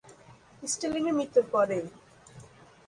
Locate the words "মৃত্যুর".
1.13-1.45